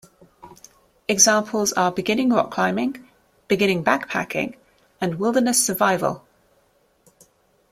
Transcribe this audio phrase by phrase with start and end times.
[1.07, 3.07] Examples are Beginning Rock Climbing,
[3.47, 4.55] Beginning Backpacking,
[4.99, 6.25] and Wilderness Survival.